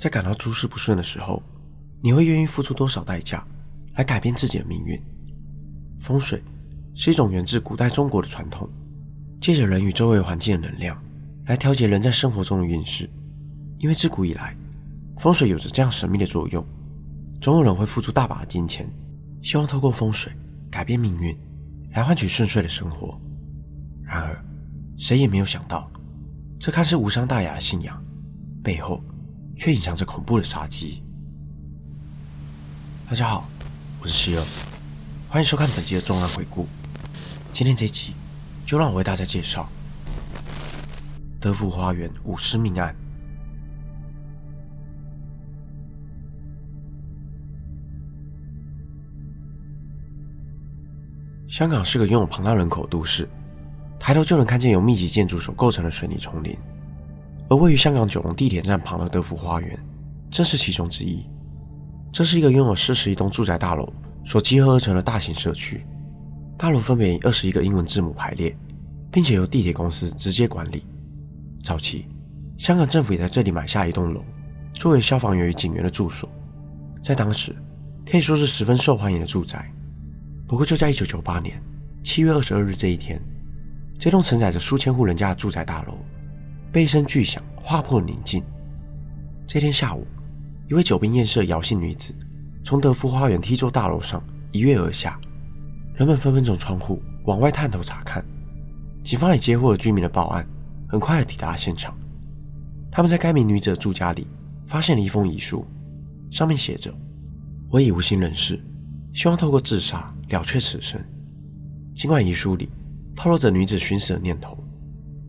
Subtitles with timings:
[0.00, 1.42] 在感到诸事不顺的时候，
[2.00, 3.46] 你会愿意付出多少代价
[3.96, 4.98] 来改变自己的命运？
[5.98, 6.42] 风水
[6.94, 8.66] 是一种源自古代中国的传统，
[9.42, 10.98] 借着人与周围环境的能量
[11.44, 13.10] 来调节人在生活中的运势。
[13.78, 14.56] 因为自古以来，
[15.18, 16.64] 风水有着这样神秘的作用，
[17.38, 18.90] 总有人会付出大把的金钱，
[19.42, 20.32] 希望透过风水
[20.70, 21.36] 改变命运，
[21.92, 23.20] 来换取顺遂的生活。
[24.02, 24.42] 然而，
[24.96, 25.90] 谁也没有想到，
[26.58, 28.02] 这看似无伤大雅的信仰
[28.62, 29.04] 背后，
[29.60, 31.02] 却隐藏着恐怖的杀机。
[33.06, 33.46] 大家好，
[34.00, 34.46] 我是希尔，
[35.28, 36.66] 欢迎收看本期的重案回顾。
[37.52, 38.14] 今天这集，
[38.64, 39.68] 就让我为大家介绍
[41.38, 42.96] 德福花园舞狮命案。
[51.46, 53.28] 香港是个拥有庞大人口都市，
[53.98, 56.56] 抬头就能看见由密集建筑所构成的水泥丛林。
[57.50, 59.76] 而位于香港九龙地铁站旁的德福花园，
[60.30, 61.26] 正是其中之一。
[62.12, 63.92] 这是一个拥有四十一栋住宅大楼
[64.24, 65.84] 所集合而成的大型社区。
[66.56, 68.56] 大楼分别以二十一个英文字母排列，
[69.10, 70.84] 并且由地铁公司直接管理。
[71.60, 72.06] 早期，
[72.56, 74.22] 香港政府也在这里买下一栋楼，
[74.72, 76.30] 作为消防员与警员的住所。
[77.02, 77.52] 在当时，
[78.08, 79.68] 可以说是十分受欢迎的住宅。
[80.46, 81.60] 不过，就在一九九八年
[82.04, 83.20] 七月二十二日这一天，
[83.98, 85.98] 这栋承载着数千户人家的住宅大楼。
[86.72, 88.42] 被一声巨响划破宁静。
[89.46, 90.06] 这天下午，
[90.68, 92.14] 一位久病厌世的姚姓女子
[92.62, 95.20] 从德福花园 T 座大楼上一跃而下，
[95.94, 98.24] 人们纷纷从窗户往外探头查看。
[99.02, 100.46] 警方也接获了居民的报案，
[100.88, 101.96] 很快的抵达现场。
[102.92, 104.26] 他们在该名女子的住家里
[104.66, 105.66] 发现了一封遗书，
[106.30, 106.94] 上面写着
[107.70, 108.62] ：“我已无心人事，
[109.12, 111.00] 希望透过自杀了却此生。”
[111.94, 112.68] 尽管遗书里
[113.16, 114.62] 透露着女子寻死的念头，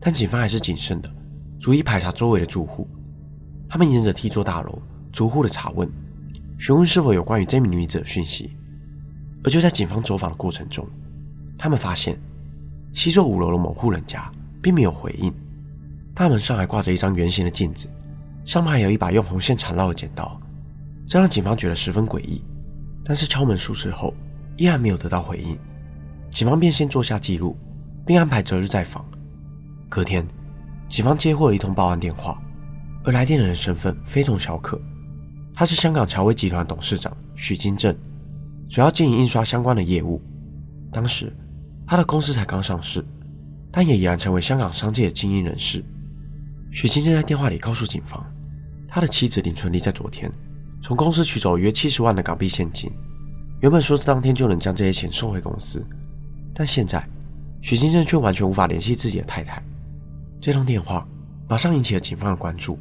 [0.00, 1.10] 但警方还是谨慎的。
[1.62, 2.88] 逐一排查周围的住户，
[3.68, 4.82] 他们沿着 T 座大楼
[5.12, 5.88] 逐户的查问，
[6.58, 8.56] 询问是否有关于这名女子的讯息。
[9.44, 10.84] 而就在警方走访的过程中，
[11.56, 12.18] 他们发现
[12.92, 14.28] 西座五楼的某户人家
[14.60, 15.32] 并没有回应，
[16.12, 17.88] 大门上还挂着一张圆形的镜子，
[18.44, 20.36] 上面还有一把用红线缠绕的剪刀，
[21.06, 22.42] 这让警方觉得十分诡异。
[23.04, 24.12] 但是敲门数次后，
[24.56, 25.56] 依然没有得到回应，
[26.28, 27.56] 警方便先做下记录，
[28.04, 29.04] 并安排择日再访。
[29.88, 30.26] 隔天。
[30.92, 32.38] 警方接获了一通报案电话，
[33.02, 34.78] 而来电人的身份非同小可，
[35.54, 37.96] 他是香港侨威集团董事长许金正，
[38.68, 40.20] 主要经营印刷相关的业务。
[40.92, 41.34] 当时
[41.86, 43.02] 他的公司才刚上市，
[43.70, 45.82] 但也已然成为香港商界的精英人士。
[46.70, 48.22] 许金正在电话里告诉警方，
[48.86, 50.30] 他的妻子林春丽在昨天
[50.82, 52.92] 从公司取走约七十万的港币现金，
[53.62, 55.82] 原本说是当天就能将这些钱送回公司，
[56.52, 57.02] 但现在
[57.62, 59.62] 许金正却完全无法联系自己的太太。
[60.42, 61.06] 这通电话
[61.48, 62.76] 马上引起了警方的关注，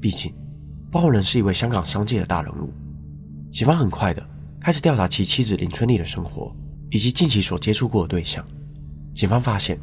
[0.00, 0.34] 毕竟
[0.90, 2.72] 报案人是一位香港商界的大人物。
[3.52, 4.20] 警方很快的
[4.60, 6.52] 开始调查其妻子林春丽的生活
[6.90, 8.44] 以及近期所接触过的对象。
[9.14, 9.78] 警方发现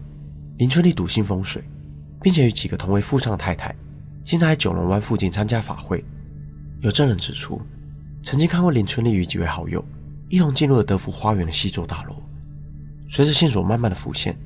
[0.58, 1.64] 林春丽笃信风水，
[2.22, 3.74] 并且与几个同为富商的太太
[4.26, 6.04] 经常在九龙湾附近参加法会。
[6.82, 7.62] 有证人指出，
[8.24, 9.82] 曾经看过林春丽与几位好友
[10.28, 12.22] 一同进入了德福花园的西座大楼。
[13.10, 14.38] 随着线索慢慢的浮现，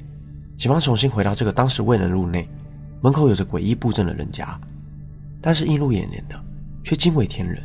[0.55, 2.47] 警方重新回到这个当时未能入内。
[3.01, 4.59] 门口有着诡异布阵的人家，
[5.41, 6.43] 但是映入眼帘的
[6.83, 7.61] 却惊为天人。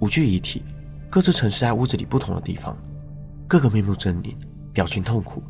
[0.00, 0.62] 五具遗体
[1.10, 2.76] 各自沉尸在屋子里不同的地方，
[3.48, 4.36] 个个面目狰狞，
[4.72, 5.42] 表情痛苦，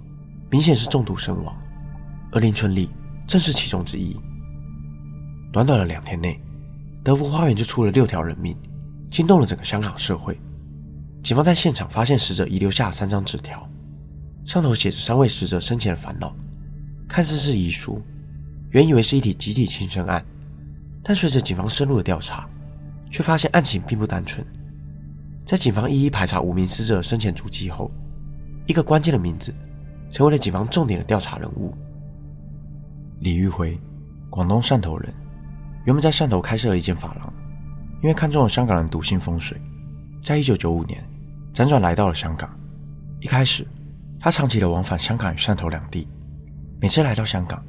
[0.50, 1.54] 明显是中毒身亡。
[2.32, 2.88] 而林春丽
[3.26, 4.16] 正是其中之一。
[5.52, 6.40] 短短的两天内，
[7.02, 8.56] 德福花园就出了六条人命，
[9.10, 10.38] 惊动了整个香港社会。
[11.22, 13.68] 警方在现场发现死者遗留下三张纸条，
[14.44, 16.34] 上头写着三位死者生前的烦恼，
[17.08, 18.00] 看似是遗书。
[18.76, 20.22] 原以为是一起集体轻生案，
[21.02, 22.46] 但随着警方深入的调查，
[23.10, 24.46] 却发现案情并不单纯。
[25.46, 27.90] 在警方一一排查五名死者生前足迹后，
[28.66, 29.54] 一个关键的名字
[30.10, 31.74] 成为了警方重点的调查人物——
[33.20, 33.80] 李玉辉，
[34.28, 35.10] 广东汕头人，
[35.86, 37.32] 原本在汕头开设了一间发廊，
[38.02, 39.58] 因为看中了香港人笃信风水，
[40.22, 41.02] 在一九九五年
[41.54, 42.54] 辗转来到了香港。
[43.22, 43.66] 一开始，
[44.20, 46.06] 他长期的往返香港与汕头两地，
[46.78, 47.64] 每次来到香港。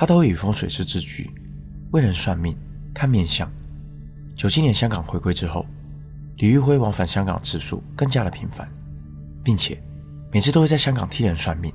[0.00, 1.30] 他都会与风水师自居，
[1.90, 2.56] 为人算命、
[2.94, 3.46] 看面相。
[4.34, 5.66] 九七年香港回归之后，
[6.38, 8.66] 李玉辉往返香港次数更加的频繁，
[9.44, 9.78] 并且
[10.32, 11.70] 每次都会在香港替人算命。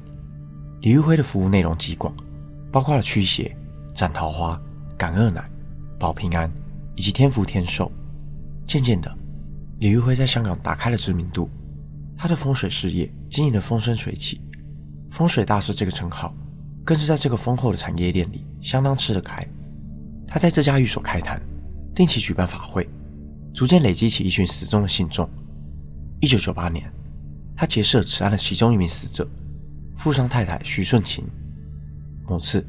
[0.82, 2.12] 李玉辉的服务内容极广，
[2.72, 3.56] 包括了驱邪、
[3.94, 4.60] 斩桃花、
[4.98, 5.48] 赶恶奶、
[6.00, 6.52] 保平安
[6.96, 7.92] 以及天福天寿。
[8.66, 9.18] 渐渐的，
[9.78, 11.48] 李玉辉在香港打开了知名度，
[12.18, 14.42] 他的风水事业经营得风生水起，
[15.12, 16.36] 风水大师这个称号。
[16.86, 19.46] 更是在这个丰厚的产业链里相当吃得开。
[20.28, 21.42] 他在这家寓所开坛，
[21.96, 22.88] 定期举办法会，
[23.52, 25.28] 逐渐累积起一群死忠的信众。
[26.22, 26.90] 一九九八年，
[27.56, 29.28] 他结识了此案的其中一名死者，
[29.98, 31.26] 富商太太徐顺琴。
[32.28, 32.66] 某次，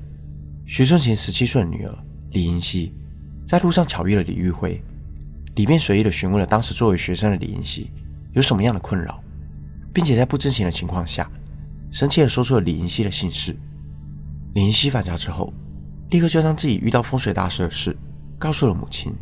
[0.65, 1.99] 徐顺琴十七岁的女儿
[2.31, 2.95] 李银熙
[3.47, 4.83] 在路上巧遇了李玉辉，
[5.57, 7.91] 里面随意的询问了当时作为学生的李银熙
[8.33, 9.23] 有什么样的困扰，
[9.93, 11.31] 并且在不知情的情况下，
[11.91, 13.55] 生气的说出了李银熙的姓氏。
[14.57, 15.53] 林夕返家之后，
[16.09, 17.95] 立刻就将自己遇到风水大师的事
[18.39, 19.13] 告诉了母亲。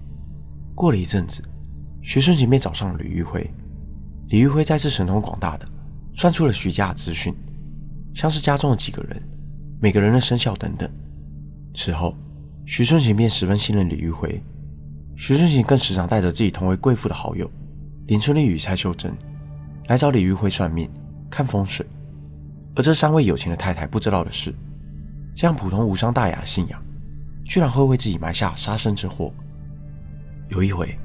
[0.76, 1.42] 过了一阵子，
[2.02, 3.44] 徐顺琴便找上了李玉辉。
[4.28, 5.68] 李玉辉再次神通广大的
[6.14, 7.34] 算出了徐家的资讯，
[8.14, 9.20] 像是家中的几个人、
[9.80, 10.88] 每个人的生肖等等。
[11.74, 12.14] 此后，
[12.64, 14.40] 徐顺琴便十分信任李玉辉。
[15.16, 17.50] 徐顺琴更时常带着自己同为贵妇的好友
[18.06, 19.12] 林春丽与蔡秀珍
[19.88, 20.88] 来找李玉辉算命、
[21.28, 21.84] 看风水。
[22.76, 24.54] 而这三位有钱的太太不知道的是，
[25.34, 26.82] 这样普通无伤大雅的信仰，
[27.44, 29.32] 居然会为自己埋下杀身之祸。
[30.48, 30.96] 有一回，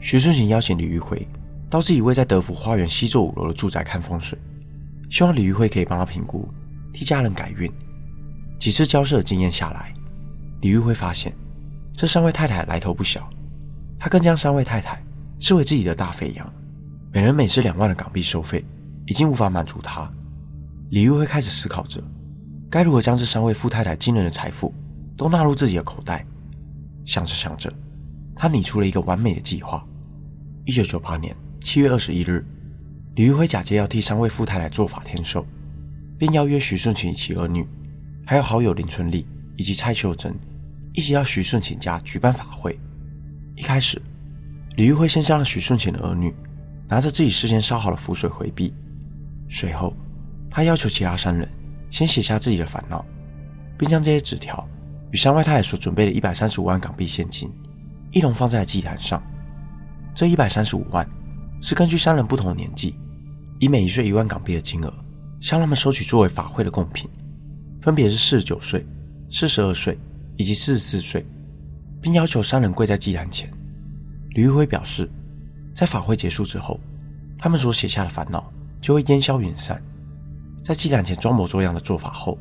[0.00, 1.26] 徐顺行邀请李玉辉。
[1.68, 4.38] 到自己位在德福花园西座五楼的住宅看风水，
[5.08, 6.46] 希望李玉辉可以帮他评估，
[6.92, 7.72] 替家人改运。
[8.58, 9.94] 几次交涉的经验下来，
[10.60, 11.34] 李玉辉发现
[11.94, 13.26] 这三位太太来头不小，
[13.98, 15.02] 他更将三位太太
[15.40, 16.46] 视为自己的大肥羊，
[17.10, 18.62] 每人每次两万的港币收费
[19.06, 20.06] 已经无法满足他。
[20.90, 22.04] 李玉辉开始思考着，
[22.72, 24.72] 该如何将这三位富太太惊人的财富
[25.14, 26.24] 都纳入自己的口袋。
[27.04, 27.70] 想着想着，
[28.34, 29.86] 他拟出了一个完美的计划。
[30.64, 31.36] 一九九八年。
[31.60, 32.44] 七月二十一日，
[33.14, 35.46] 李玉辉假借要替三位富太太做法天寿，
[36.18, 37.64] 便邀约徐顺琴及其儿女，
[38.26, 39.26] 还有好友林春丽
[39.56, 40.34] 以及蔡秀珍，
[40.94, 42.76] 一起到徐顺琴家举办法会。
[43.54, 44.00] 一开始，
[44.76, 46.34] 李玉辉先让徐顺琴的儿女
[46.88, 48.72] 拿着自己事先烧好的符水回避，
[49.48, 49.94] 随后
[50.50, 51.46] 他要求其他三人
[51.92, 53.04] 先写下自己的烦恼，
[53.78, 54.68] 并将这些纸条
[55.12, 57.48] 与三外太所准备的一百三十五万港币现金
[58.10, 59.22] 一同放在祭坛上。
[60.12, 61.08] 这一百三十五万。
[61.64, 62.92] 是根据三人不同的年纪，
[63.60, 64.92] 以每一岁一万港币的金额，
[65.40, 67.08] 向他们收取作为法会的贡品，
[67.80, 68.84] 分别是四十九岁、
[69.30, 69.96] 四十二岁
[70.36, 71.24] 以及四十四岁，
[72.00, 73.48] 并要求三人跪在祭坛前。
[74.30, 75.08] 李玉辉表示，
[75.72, 76.80] 在法会结束之后，
[77.38, 79.80] 他们所写下的烦恼就会烟消云散。
[80.62, 82.38] 在祭坛前装模作样的做法后，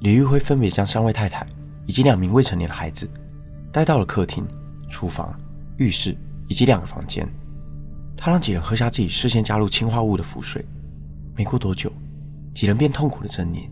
[0.00, 1.46] 李玉辉分别将三位太太
[1.86, 3.08] 以及两名未成年的孩子
[3.72, 4.46] 带到了客厅、
[4.88, 5.34] 厨房、
[5.78, 6.16] 浴室
[6.46, 7.28] 以及两个房间。
[8.16, 10.64] 他让几人喝下自己事先加入氰化物的符水，
[11.36, 11.92] 没过多久，
[12.52, 13.68] 几人便痛苦的狰獰，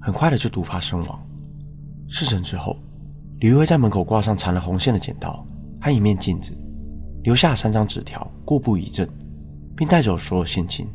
[0.00, 1.26] 很快的就毒发身亡。
[2.08, 2.78] 事成之后，
[3.40, 5.46] 李玉辉在门口挂上缠了红线的剪刀
[5.80, 6.56] 和一面镜子，
[7.22, 9.08] 留下三张纸条过簿仪证，
[9.76, 10.88] 并带走所有现金。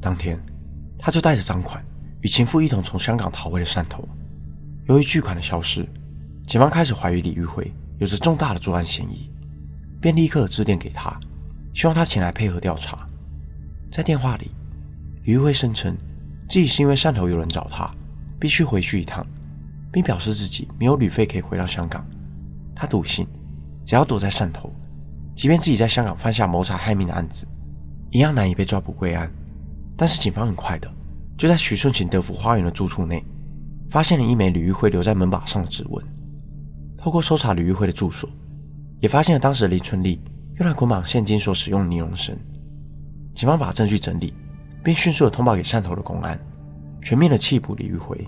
[0.00, 0.40] 当天，
[0.98, 1.84] 他就带着赃款
[2.22, 4.08] 与情妇一同从香港逃回了汕头。
[4.86, 5.86] 由于巨款的消失，
[6.46, 9.30] 警方开始怀疑李玉辉有着重大的作案嫌疑，
[10.00, 11.18] 便立刻致电给他。
[11.74, 13.06] 希望他前来配合调查。
[13.90, 14.50] 在电话里，
[15.24, 15.96] 李玉辉声称
[16.48, 17.92] 自己是因为汕头有人找他，
[18.40, 19.26] 必须回去一趟，
[19.92, 22.06] 并表示自己没有旅费可以回到香港。
[22.74, 23.26] 他笃信，
[23.84, 24.72] 只要躲在汕头，
[25.34, 27.46] 即便自己在香港犯下谋财害命的案子，
[28.10, 29.30] 一样难以被抓捕归案。
[29.96, 30.90] 但是警方很快的
[31.36, 33.24] 就在徐顺琴德福花园的住处内，
[33.88, 36.04] 发现了一枚李玉辉留在门把上的指纹。
[36.98, 38.28] 透过搜查李玉辉的住所，
[39.00, 40.20] 也发现了当时的林春丽。
[40.58, 42.34] 用来捆绑现金所使用的尼龙绳，
[43.34, 44.32] 警方把证据整理，
[44.82, 46.40] 并迅速的通报给汕头的公安，
[47.02, 48.26] 全面的缉捕李玉辉。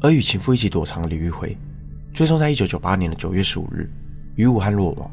[0.00, 1.54] 而与情妇一起躲藏的李玉辉，
[2.14, 3.92] 最终在一九九八年的九月十五日
[4.36, 5.10] 于武汉落网。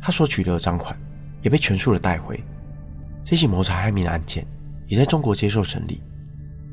[0.00, 0.98] 他所取得的赃款
[1.42, 2.42] 也被全数的带回。
[3.22, 4.46] 这起谋财害命的案件
[4.88, 6.02] 也在中国接受审理。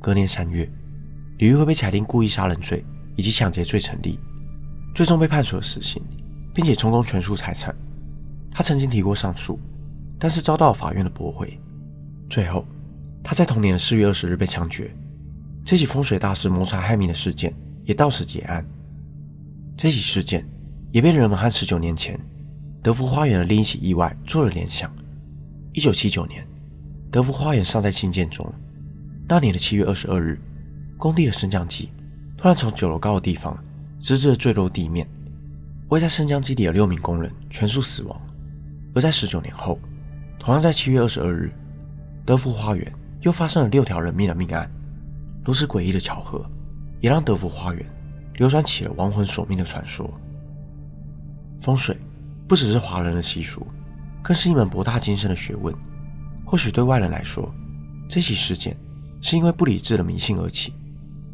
[0.02, 0.68] 隔年三月，
[1.38, 2.84] 李玉辉被裁定故意杀人罪
[3.16, 4.18] 以及抢劫罪成立，
[4.96, 6.02] 最终被判处了死刑，
[6.54, 7.76] 并且充公全数财产。
[8.52, 9.60] 他曾经提过上诉，
[10.18, 11.60] 但是遭到了法院的驳回。
[12.30, 12.66] 最后，
[13.22, 14.90] 他在同年的四月二十日被枪决。
[15.64, 17.54] 这起风水大师谋财害命的事件
[17.84, 18.66] 也到此结案。
[19.76, 20.48] 这起事件
[20.92, 22.20] 也被人们和十九年前
[22.82, 24.94] 德福花园的另一起意外做了联想。
[25.74, 26.48] 一九七九年，
[27.16, 28.46] 德福花园尚在兴建中。
[29.26, 30.38] 那年的七月二十二日，
[30.98, 31.90] 工地的升降机
[32.38, 33.58] 突然从九楼高的地方
[34.02, 35.08] 直直坠落地面，
[35.88, 38.22] 位在升降机里的六名工人全数死亡。
[38.94, 39.80] 而在十九年后，
[40.38, 41.54] 同样在七月二十二日，
[42.26, 44.70] 德福花园又发生了六条人命的命案。
[45.46, 46.46] 如此诡异的巧合，
[47.00, 47.86] 也让德福花园
[48.34, 50.14] 流传起了亡魂索命的传说。
[51.62, 51.98] 风水
[52.46, 53.66] 不只是华人的习俗，
[54.22, 55.74] 更是一门博大精深的学问。
[56.56, 57.54] 或许对外人来说，
[58.08, 58.78] 这起事件
[59.20, 60.72] 是因为不理智的迷信而起，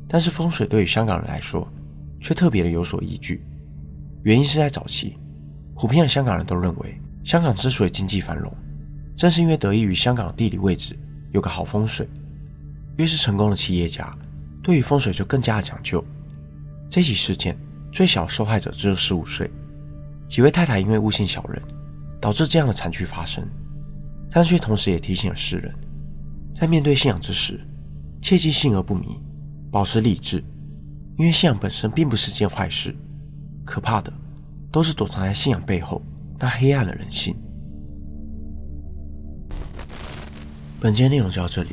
[0.08, 1.72] 但是风水对于香港人来说，
[2.20, 3.46] 却特别的有所依据。
[4.24, 5.16] 原因是在早期。
[5.76, 8.52] 普遍的香港人都认为，香港之所以经济繁荣，
[9.16, 10.98] 正是因为得益于香港的地理位置
[11.30, 12.10] 有个好风水。
[12.98, 14.12] 越是成功的企业家，
[14.64, 16.04] 对于风水就更加的讲究。
[16.90, 17.56] 这起事件
[17.92, 19.52] 最小受害者只有十五岁，
[20.28, 21.62] 几位太太因为误信小人，
[22.20, 23.48] 导致这样的惨剧发生。
[24.32, 25.76] 但却同时也提醒了世人，
[26.56, 27.60] 在面对信仰之时，
[28.22, 29.20] 切忌信而不迷，
[29.70, 30.42] 保持理智，
[31.18, 32.96] 因为信仰本身并不是件坏事，
[33.66, 34.12] 可怕的
[34.72, 36.02] 都是躲藏在信仰背后
[36.40, 37.36] 那黑暗的人性。
[40.80, 41.70] 本节内容就到这里。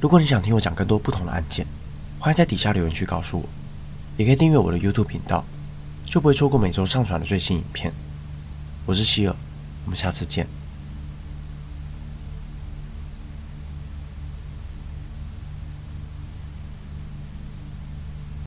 [0.00, 1.66] 如果你想听我讲更多不同的案件，
[2.20, 3.44] 欢迎在底下留言区告诉我，
[4.16, 5.44] 也可以订阅我的 YouTube 频道，
[6.04, 7.92] 就不会错过每周上传的最新影片。
[8.86, 9.34] 我是希尔，
[9.84, 10.46] 我们下次见。